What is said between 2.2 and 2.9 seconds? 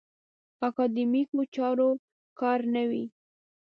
کار نه